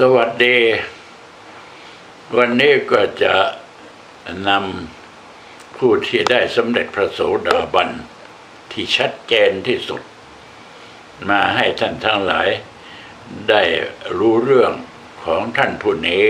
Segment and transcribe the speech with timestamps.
[0.00, 0.58] สวัสดี
[2.36, 3.34] วันนี้ก็จะ
[4.48, 7.90] นำผู้ที่ได้สำเร็จพระโสดาบัน
[8.72, 10.02] ที่ชัดเจนที่สุด
[11.28, 12.48] มาให้ท่านทั้งหลาย
[13.48, 13.62] ได้
[14.18, 14.72] รู้เรื่อง
[15.24, 16.28] ของท่านผู้นี้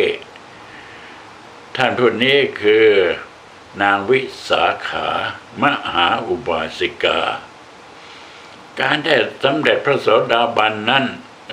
[1.77, 2.89] ท่านผู้นี้คือ
[3.83, 5.09] นางวิสาขา
[5.63, 7.21] มหาอุบาสิกา
[8.81, 11.05] การได้สำเร็จพระโสดาบันนั้น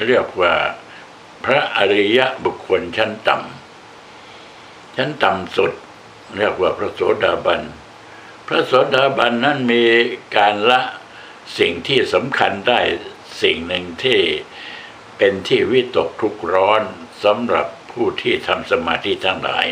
[0.05, 0.55] เรียกว่า
[1.45, 5.71] พระอริยะบุคคลชั้นต่ำชั้นต่ำสุด
[6.37, 7.61] เรียกว่าพระโสดาบัน
[8.47, 9.83] พระโสดาบันนั้นมี
[10.37, 10.81] การละ
[11.59, 12.79] สิ่งที่สำคัญได้
[13.41, 14.19] สิ่งหนึ่งที่
[15.17, 16.81] เป็นที่วิตกทุกร้อน
[17.23, 19.67] สำหรับผู้ที่ทำสมาธิทั้งหลาย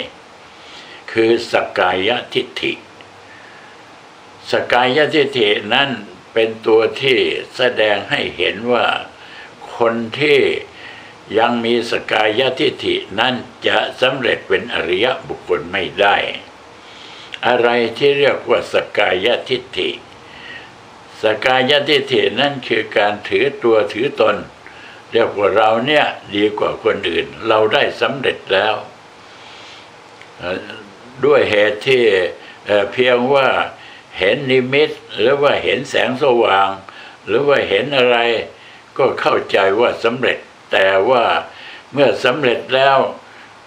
[1.11, 2.73] คือสกายทิฏฐิ
[4.51, 5.89] สกายทิฏฐินั้น
[6.33, 7.17] เป็นตัวที่
[7.55, 8.85] แสดงให้เห็นว่า
[9.77, 10.39] คนที่
[11.38, 13.35] ยังมีสกายทิฏฐินั้น
[13.67, 16.16] จะสำเร็จเป็นอริยบุคคลไม่ได้
[17.47, 19.89] อะไรที่เรียกว่าสกายทิฏฐิ
[21.23, 24.35] สกายทิฏฐินั่นคือการถือตัวถือตน
[25.11, 28.75] เรียกว่าเราเนี่ยดีกว่าคนอื่น เราได้สำเร็จแล้ว
[31.25, 32.03] ด้วยเหตุที่
[32.91, 33.47] เพียงว่า
[34.17, 36.69] เห็นนิมิต หรือว่าเห็นแสงสว่าง
[37.25, 38.17] หรือว่าเห็นอะไร
[38.97, 40.39] ก็เข้าใจว่าสำเร็จ
[40.72, 41.25] แต่ว่า
[41.94, 42.98] เมื่อสำเร็จแล้ว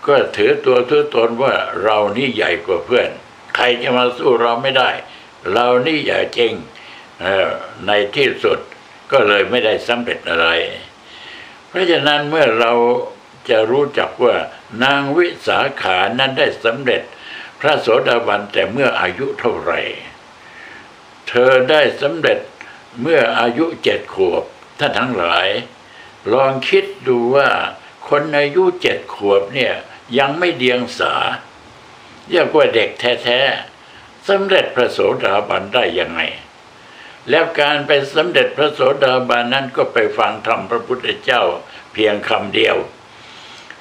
[0.06, 3.10] ก็ถือตัวถือตนว่าเรานี่ใหญ่กว่าเพื่อน
[3.54, 4.90] ใครจะมาสู้เราไม่ได้
[5.52, 6.52] เรานี่ใหญ่จริง
[7.86, 8.58] ในที่สุด
[9.12, 10.48] ก็เลยไม่ได้สำเร็จอะไร
[11.68, 12.72] เพราะฉะนั้นเมื่อเรา
[13.50, 14.36] จะรู้จักว่า
[14.82, 17.02] นางวิสาขานั้นได้สำเร็จ
[17.60, 19.80] พระโสดาบันแต่เมื่ออายุเท่าไหร่
[21.28, 22.38] เธอได้สำเร็จ
[23.02, 24.44] เมื่ออายุเจ็ดขวบ
[24.78, 25.48] ท่านทั้งหลาย
[26.32, 27.48] ลองคิดดูว่า
[28.08, 29.74] คนอายุเจ็ดขวบเนี่ย
[30.18, 31.14] ยังไม่เดียงสา
[32.28, 36.20] เรียกว่าเด็กแท้ๆสำเร็จพระโสดาบันได้ยังไง
[37.30, 41.42] แล้วการไปสำเร็จพระโสดาบันนั้นก็ไปฟังธรรมพระพุทธเจ้า
[41.92, 42.76] เพียงคำเดียว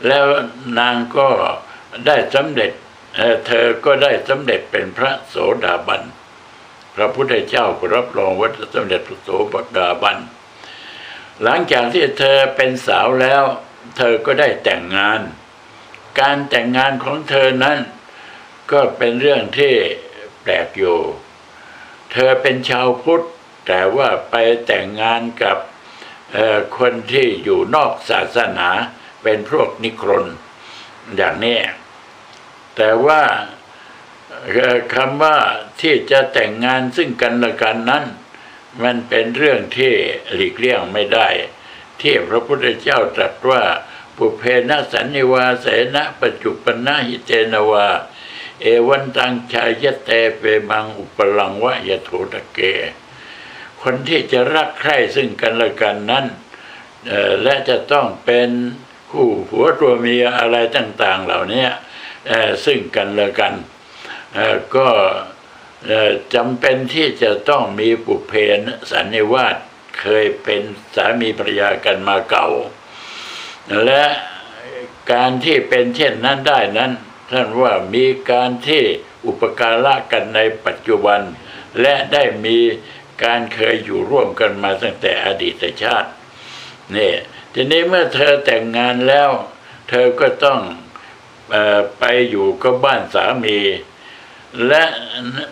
[0.08, 0.26] แล้ว
[0.80, 1.28] นางก็
[2.08, 2.72] ได้สำเร็จ
[3.48, 5.36] เธอก็ได้สำเร็จเป็นพระโส
[5.66, 6.02] ดาบัน
[6.96, 9.30] พระพุทธเจ้ารับรองว่าสำเร็จพระโส
[9.78, 10.18] ดาบัน
[11.44, 13.44] หลังจากที่เธอเป็นสาวแล้ว
[13.98, 15.22] เธอก็ได้แต่งงาน
[16.20, 17.80] การแต่งงานของเธอนั้น
[18.72, 19.74] ก็เป็นเรื่องที่
[20.42, 21.00] แปลกอยู่
[22.12, 23.26] เธอเป็นชาวพุทธ
[23.68, 24.36] แต่ว่าไป
[24.68, 25.58] แต่งงานกับ
[26.78, 28.70] คนที่อยู่นอกศาสนา
[29.24, 30.26] เป็นพวกนิครน
[31.16, 31.60] อย่างนี้
[32.76, 33.22] แต่ว่า
[34.96, 35.38] คำว่า
[35.82, 38.06] ที่จะแต่งงานซึ่งกันและกันนั้น
[38.84, 39.94] มันเป็นเรื่องที่
[40.34, 41.28] หลีกเลี่ยงไม่ได้
[42.02, 43.64] ที่พระพุทธเจ้าตรัสว่า
[44.18, 47.88] ปุเพนะสันนิวาเสนะปัจจุปนะหิเตนวา
[48.62, 52.60] เอวันตังชายเตเปมังอุปลังวะยะโถตะเก
[53.82, 56.26] คนที่จะรักใคร่ซึ่งกันและกันนั้น
[57.44, 58.50] และจะต้องเป็น
[59.12, 61.66] คู่หัวตัวเมียอะไรต่าง ๆ เหล่านี้
[62.66, 63.54] ซึ่งกันและกัน
[64.76, 64.88] ก็
[66.34, 68.60] จำเป็นที่จะต้องมีปุเพน
[68.92, 69.56] สันนิวาส
[70.00, 70.62] เคยเป็น
[70.96, 72.48] สามีภรรยากันมาเก่า
[73.86, 74.04] และ
[75.12, 76.92] การที่เป็นเช่นนั้นได้นั้น
[77.32, 78.84] ท่านว่ามีการที่
[79.26, 81.22] อุปการะกันในปัจจุบัน
[81.82, 82.58] และได้มี
[83.24, 86.10] การเคยอยู่ร่วมกันมาตั้งแต่อดีตชาติ
[86.96, 87.14] นี่
[87.54, 89.30] ทีนี้เมื่อเธอแต่งงานแล้ว
[89.90, 90.60] เธอก็ต้อง
[91.54, 91.56] อ
[92.00, 93.58] ไปอยู่กับบ้านสามี
[94.68, 94.84] และ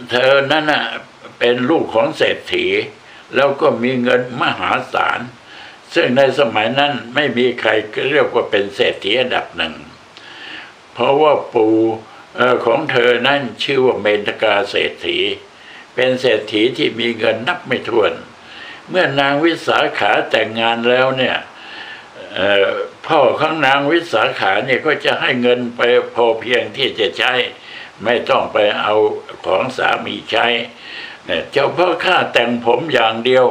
[0.09, 0.65] เธอนั้น
[1.39, 2.65] เป็นลูกของเศรษฐี
[3.35, 5.19] แล้วก็มีเงินมหาศาล
[5.93, 7.69] ซึ่งในสมัยนั้นไม่มีใคร
[8.11, 9.75] เรียกว่าเป็นเศรษฐีอันดับหนึ่ง
[10.93, 11.75] เพราะว่าปู่
[12.65, 15.17] ของเธอนั้นชื่อว่าเมนกาเศรษฐี
[15.95, 18.13] เป็นเศรษฐีที่มีเงินนับไม่ถ้วน
[18.89, 21.37] เมื่อนางวิสาขาแต่งงานแล้วเนี่ย
[23.07, 25.81] พ่อของนางวิสาขาเนี่ยก็จะให้เงินไป
[26.15, 27.33] พอเพียงที่จะใช้
[28.03, 28.93] ไม่ต้องไปเอา
[29.45, 30.47] ของสามีใช้
[31.51, 33.45] เจ้าพ่อข้าแต่งผมอย่างเดียว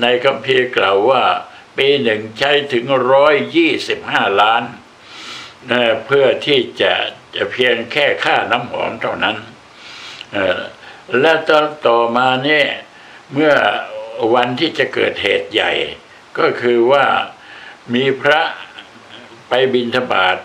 [0.00, 1.22] ในคัมภีร์กล่าวว่า
[1.76, 4.62] ปีหนึ่งใช้ถึงร้อยยี่สิบห้าล้าน
[6.06, 6.92] เพื่อที่จะ
[7.34, 9.36] จะเพียงแค่ค่าน้ำหอมเท่านั้น
[11.20, 12.66] และต่อต่อมาเนี่ย
[13.32, 13.54] เมื่อ
[14.34, 15.72] วันที่จะเกิดเหตุใหญ่
[16.38, 17.04] ก็คือว่า
[17.94, 18.40] มีพระ
[19.48, 20.36] ไปบินทบาท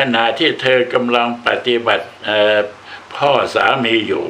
[0.00, 2.06] ขณะที่เธอกำลังปฏิบัติ
[3.14, 4.26] พ่อสามีอยู่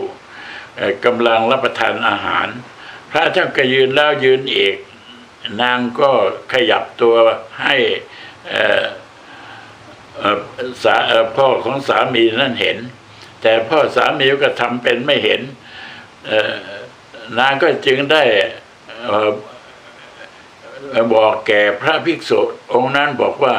[1.05, 2.49] กำลังรับประทานอาหาร
[3.11, 4.76] พระเจ้าก็ยืนแล้วยืนอีก
[5.61, 6.11] นางก็
[6.52, 7.17] ขยับตัว
[7.62, 7.76] ให้
[11.37, 12.78] พ่อของสามีนั่นเห็น
[13.43, 15.40] แต่พ่อสามีก็ทำเป็นไม่เห็น
[17.38, 18.25] นางก็จึงได้
[21.14, 22.40] บอกแก่พระภิกษุ
[22.73, 23.56] องค์นั้นบอกว่า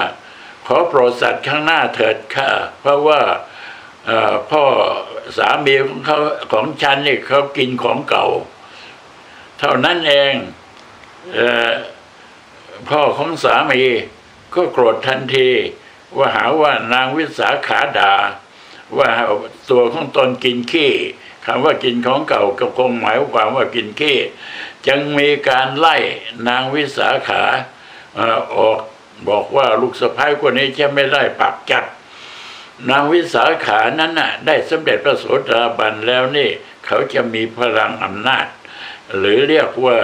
[0.76, 3.22] อโปรดสัตว์ข้างหน้าเถิดข้าเพราะว่า
[4.52, 4.64] พ่อ
[5.38, 6.20] สามีของเขา
[6.52, 8.28] ของฉันนี่เขากินของเก่า
[9.60, 10.34] เท่านั้นเอง
[11.34, 11.40] เอ
[12.90, 13.82] พ่อของสามี
[14.54, 15.50] ก็โกรธทันที
[16.18, 18.14] ว่าหาว่านางวิสาขาด่า
[18.98, 19.10] ว่า
[19.70, 20.92] ตัวของตนกินขี้
[21.46, 24.18] คำว่ากินของเก่าก็คงหมายความว่ากินขี้
[24.88, 25.98] จึงมีการไล่
[26.48, 27.42] นางวิสาขา
[28.56, 28.80] ออก
[29.30, 31.86] บอกว่าลูกสะพ้ายคนนี้จะไม่ได้ปรับจัด
[32.90, 36.50] นางวิสาขานั้นน่ะ ได้สำเร็จพระโสดาบันแล้วนี่
[36.86, 38.48] เขาจะมีพลังอำนาจ
[39.18, 39.98] หรือเรียกว่า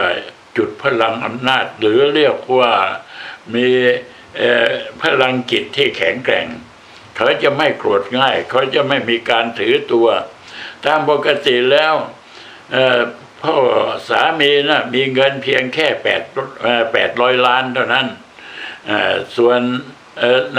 [0.58, 2.72] จุดพลังอำนาจ หรือเรียกว่า
[3.56, 3.68] มี
[5.02, 6.48] พลังจิตที่แข็งแกร่ง
[7.16, 10.08] เขาจะไม่โกรธง่าย เขาจะไม่มีการถือตัว
[10.86, 11.94] ตามปกติแล้ว
[13.42, 13.56] พ่อ
[14.10, 16.22] สามีนะมีเงินเพียงแค่แปด
[16.94, 18.08] แปดร้อยล้านเท่านั้น
[19.38, 19.62] ส่วน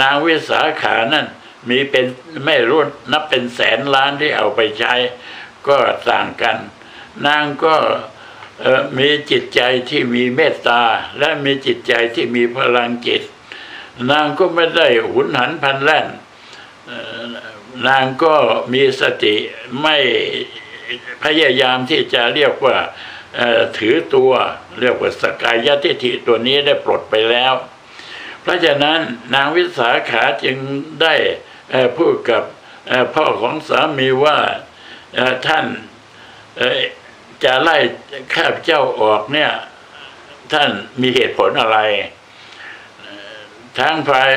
[0.01, 1.27] นางวิสาขานั่น
[1.69, 2.05] มีเป็น
[2.45, 2.81] ไม่รู้
[3.11, 4.93] นับเป็นแสนล้านที่เอาไปใช้
[5.67, 5.77] ก็
[6.09, 6.57] ต่างกัน
[7.25, 7.75] นางก็
[8.97, 10.81] มีจิตใจที่มีเมตตา
[11.19, 13.21] และมีจิตใจที่มีพลังจิต
[14.11, 16.07] นางก็ไม่ได้หุนหันพันแล่น
[17.87, 18.35] นางก็
[18.73, 19.35] มีสติ
[19.81, 19.97] ไม่
[21.23, 22.77] พยายามที่จะเรียกว่า
[23.77, 24.31] ถือตัว
[24.79, 27.53] เรียกว่าสกายทิฏฐิตัวนี้ได้ปลดไปแล้ว
[28.41, 28.99] เพราะฉะนั้น
[29.35, 30.57] นางวิสาขาจึง
[31.01, 31.13] ได้
[31.97, 32.43] พูดกับ
[33.13, 34.37] พ่อของสามีว่า
[35.47, 35.65] ท่าน
[37.43, 37.77] จะไล่
[38.33, 39.51] ข้าพเจ้าออกเนี่ย
[40.53, 40.69] ท่าน
[41.01, 41.77] มีเหตุผลอะไร
[43.79, 44.31] ทางฝ่าย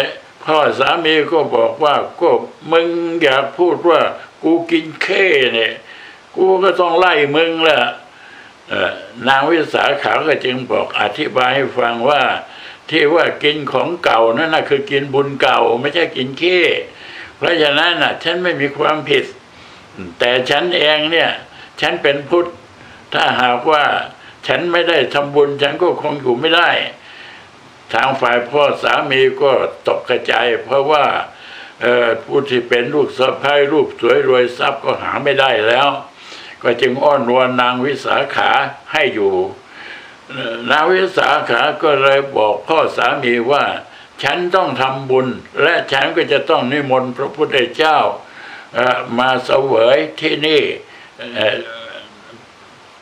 [0.44, 2.30] พ่อสามีก็บอกว่าก็
[2.72, 2.88] มึง
[3.22, 4.00] อยากพูดว่า
[4.42, 5.72] กูกินเข้เนี่ย
[6.36, 7.78] กูก็ต้องไล่มึงแหละ
[8.68, 8.92] เอ่อ
[9.28, 12.22] นางวิสาขาก็จึงบอกอธิบายให้ฟังว่า
[12.92, 16.64] ที่ว่ากินของเก่านั่นนะคือกินบุญเก่าไม่ใช่กินขี้
[17.36, 19.24] เพราะฉะนั้นน่ะฉันไม่มีความผิด
[20.18, 21.30] แต่ฉันเองเนี่ย
[21.80, 22.46] ฉันเป็นพุทธ
[23.12, 23.84] ถ้าหากว่า
[24.46, 26.70] ฉันไม่ได้ทำบุญ ฉันก็คงอยู่ไม่ได้
[27.92, 29.50] ทางฝ่ายพ่อสามีก็
[29.86, 31.04] ตกกระจายเพราะว่า
[32.24, 35.88] ผู้ที่เป็นลูกสะใภ้ลูกสวยรวยทรัพย์ก็หาไม่ได้แล้ว
[36.62, 38.50] ก็จึงอ้อนวอนนางวิสาขา
[38.92, 39.32] ให้อยู่
[40.70, 43.64] นางวิสาขาก็เลยบอกพ่อสามีว่า
[44.22, 45.26] ฉันต้องทำบุญ
[45.62, 47.98] และฉันก็จะต้องนิมนต์พระพุทธเจ้า
[49.18, 50.62] มาเสวยที่นี่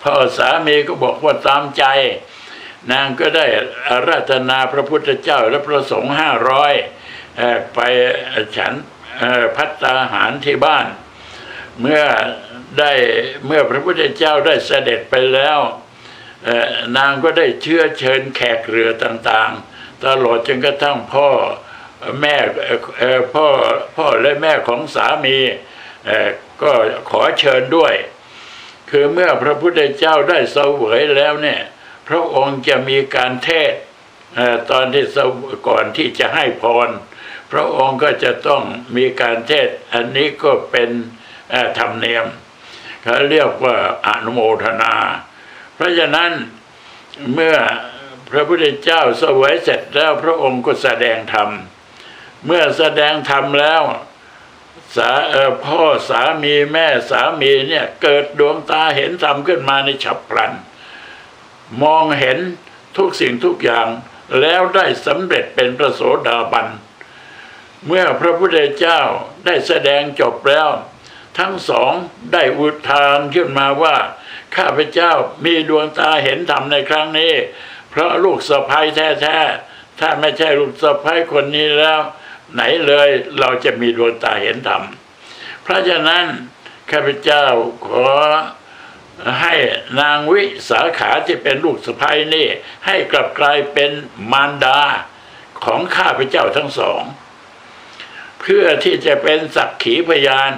[0.02, 1.84] พ่อสามีก็บอกว่าตามใจ
[2.92, 3.46] นางก็ได้
[3.88, 6.74] อาราธนาพระพุทธเจ้าและพระสงฆ์ห้าร้อย
[7.74, 7.78] ไป
[8.56, 8.72] ฉัน
[9.56, 10.86] พัตตาหารที่บ้าน
[11.80, 12.02] เมื่อ
[12.78, 12.92] ได้
[13.46, 15.58] เมื่อพระพุทธเจ้าได้เสด็จไปแล้ว
[16.96, 21.28] นางก็ได้เชื้อเชิญแขกเรือต่างๆ ตลอดจนกระทั่งพ่อ
[22.20, 22.36] แม่
[23.34, 23.46] พ่อ
[23.96, 25.38] พ่อและแม่ของสามี
[26.62, 26.72] ก็
[27.10, 27.94] ขอเชิญด้วย
[28.90, 31.60] คือเมื่อพระพุทธเจ้าได้เสวยแล้วเนี่ย
[32.08, 33.72] พระองค์จะมีการเทศ
[34.70, 35.04] ตอนที่
[35.68, 36.88] ก่อนที่จะให้พร
[37.52, 38.62] พระองค์ก็จะต้อง
[38.96, 40.90] มีการเทศ อันนี้ก็เป็น
[41.78, 42.26] ธรรมเนียม
[43.02, 44.94] เขาเรียกว่าอนุโมทนา
[45.80, 46.32] เพราะฉะนั้น
[47.34, 47.56] เมื่อ
[48.30, 51.48] พระพุทธเจ้าเสวยเสร็จแล้วพระองค์ก็แสดงธรรม
[52.46, 53.82] เมื่อแสดงธรรมแล้ว
[54.96, 55.10] สา
[55.64, 60.52] พ่อสามีแม่สามีเนี่ยเกิดดวงตาเห็นธรรมขึ้นมาในฉับพลัน
[61.82, 62.38] มองเห็น
[62.96, 63.88] ทุกสิ่งทุกอย่าง
[64.40, 66.66] แล้วได้สำเร็จเป็นพระโสดาบัน
[67.86, 69.00] เมื่อพระพุทธเจ้า
[69.44, 70.68] ได้แสดงจบแล้ว
[71.38, 71.92] ทั้งสอง
[72.32, 73.96] ได้อุทานขึ้นมาว่า
[74.56, 75.12] ข้าพเจ้า
[75.44, 77.34] มีดวงตาเห็นธรรมในครั้งนี้
[77.90, 82.00] เพราะลูกสะพ้ายแท้ๆ ถ้าไม่ใช่ลูกสะพ้ายคนนี้แล้ว
[82.54, 84.82] ไหนเลยเราจะมีดวงตาเห็นธรรม
[85.62, 86.24] เพราะฉะนั้น
[86.90, 87.44] ข้าพเจ้า
[87.86, 88.10] ขอ
[89.40, 89.54] ให้
[90.00, 92.48] นางวิสาขาที่เป็นลูกสะพ้ายนี่
[92.86, 93.90] ให้กลับกลายเป็น
[94.32, 94.80] มารดา
[95.64, 97.02] ของข้าพเจ้าทั้งสอง
[98.40, 100.52] เพื่อที่จะเป็นสักขีพยาน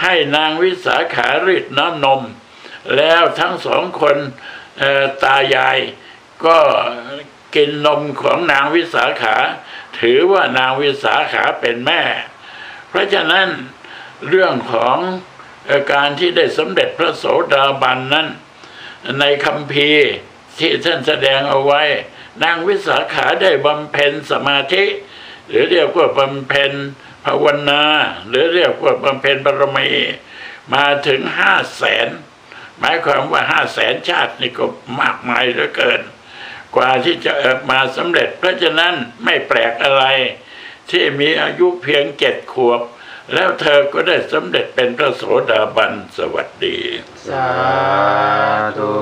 [0.00, 2.22] ให้นางวิสาขารีดน้ำนม
[2.96, 4.16] แล้วทั้งสองคน
[5.24, 5.78] ตายาย
[6.44, 6.58] ก็
[7.54, 9.36] กินนมของนางวิสาขา
[10.00, 12.02] ถือว่านางวิสาขาเป็นแม่
[12.88, 13.48] เพราะฉะนั้น
[14.28, 14.96] เรื่องของ
[15.92, 17.24] การที่ได้สำเร็จพระโส
[17.54, 18.28] ดาบันนั้น
[19.20, 20.10] ในคำพีร์
[20.58, 21.82] ที่ท่านแสดงเอาไว้
[22.42, 24.84] นางวิสาขาได้บำเพ็ญสมาธิ
[25.48, 26.72] หรือเรียกว่าบำเพ็ญ
[27.24, 27.82] ภาวนา
[28.28, 29.88] หรือเรียกว่าบำเพ็ญบารมี
[30.74, 32.08] มาถึงห้าแสน
[32.80, 34.64] หมายความว่าห้าแสนชาตินี่ก็
[35.00, 36.00] มากมายเหลือเกิน
[36.74, 40.04] กว่าที่จะเอิบมาสำเร็จ เพราะฉะนั้นไม่แปลกอะไร
[40.90, 42.80] ที่มีอายุเพียงเจ็ดขวบ
[43.34, 46.78] แล้วเธอก็ได้สำเร็จเป็นพระโสดาบันสวัสดี
[47.26, 47.48] สา
[48.78, 48.92] ธุ